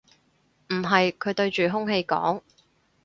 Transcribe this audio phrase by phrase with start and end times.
[0.71, 2.41] 唔係，佢對住空氣講